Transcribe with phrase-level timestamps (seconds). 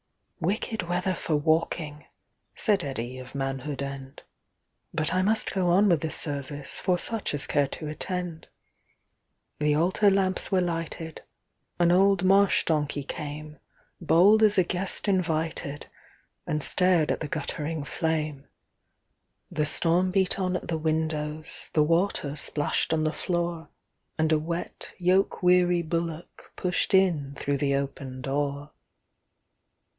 [0.39, 6.99] "'Wicked weather for walking,"Said Eddi of Manhood End."But I must go on with the serviceFor
[6.99, 13.59] such as care to attend."The altar lamps were lighted,—An old marsh donkey came,
[14.01, 15.85] Bold as a guest invited,
[16.47, 18.47] And stared at the guttering flame.
[19.51, 23.69] The storm beat on at the windows, The water splashed on the floor,
[24.17, 28.71] And a wet, yoke weary bullockPushed in through the open door.